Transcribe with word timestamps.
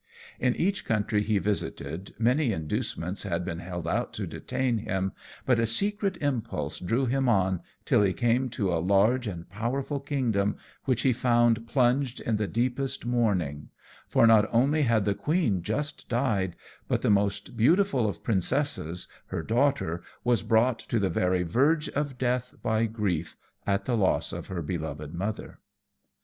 In 0.39 0.55
each 0.55 0.83
country 0.83 1.21
he 1.21 1.37
visited 1.37 2.15
many 2.17 2.51
inducements 2.53 3.21
had 3.21 3.45
been 3.45 3.59
held 3.59 3.87
out 3.87 4.13
to 4.13 4.25
detain 4.25 4.79
him; 4.79 5.11
but 5.45 5.59
a 5.59 5.67
secret 5.67 6.17
impulse 6.21 6.79
drew 6.79 7.05
him 7.05 7.29
on 7.29 7.61
till 7.85 8.01
he 8.01 8.11
came 8.11 8.49
to 8.49 8.73
a 8.73 8.81
large 8.81 9.27
and 9.27 9.47
powerful 9.47 9.99
kingdom, 9.99 10.57
which 10.85 11.03
he 11.03 11.13
found 11.13 11.67
plunged 11.67 12.19
in 12.19 12.37
the 12.37 12.47
deepest 12.47 13.05
mourning; 13.05 13.69
for 14.07 14.25
not 14.25 14.49
only 14.51 14.81
had 14.81 15.05
the 15.05 15.13
queen 15.13 15.61
just 15.61 16.09
died, 16.09 16.55
but 16.87 17.03
the 17.03 17.11
most 17.11 17.55
beautiful 17.55 18.09
of 18.09 18.23
princesses, 18.23 19.07
her 19.27 19.43
daughter, 19.43 20.01
was 20.23 20.41
brought 20.41 20.79
to 20.79 20.97
the 20.97 21.09
very 21.11 21.43
verge 21.43 21.87
of 21.89 22.17
death 22.17 22.55
by 22.63 22.85
grief 22.87 23.37
at 23.67 23.85
the 23.85 23.95
loss 23.95 24.33
of 24.33 24.47
her 24.47 24.63
beloved 24.63 25.13
mother. 25.13 25.59